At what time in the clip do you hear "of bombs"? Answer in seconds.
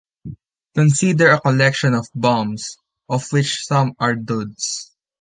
1.93-2.75